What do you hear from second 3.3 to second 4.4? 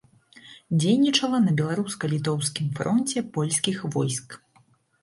польскіх войск.